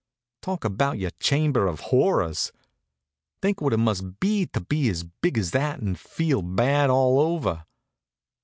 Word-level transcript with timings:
Talk 0.41 0.65
about 0.65 0.97
your 0.97 1.11
chamber 1.19 1.67
of 1.67 1.79
horrors! 1.93 2.51
Think 3.43 3.61
what 3.61 3.71
it 3.71 3.77
must 3.77 4.19
be 4.19 4.47
to 4.47 4.59
be 4.59 4.89
as 4.89 5.03
big 5.03 5.37
as 5.37 5.51
that 5.51 5.79
and 5.79 5.93
feel 5.95 6.41
bad 6.41 6.89
all 6.89 7.19
over. 7.19 7.67